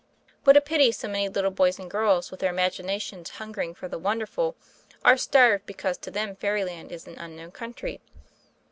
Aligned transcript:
What 0.45 0.57
a 0.57 0.61
pity 0.61 0.91
so 0.91 1.07
many 1.07 1.29
little 1.29 1.51
boys 1.51 1.77
and 1.77 1.87
girls 1.87 2.31
with 2.31 2.39
their 2.39 2.49
imaginations 2.49 3.29
hungering 3.29 3.75
for 3.75 3.87
the 3.87 3.99
wonderful 3.99 4.55
are 5.05 5.15
starved 5.15 5.67
because 5.67 5.95
to 5.99 6.09
them 6.09 6.35
fairyland 6.35 6.91
is 6.91 7.05
an 7.05 7.19
unknown 7.19 7.51
country. 7.51 8.01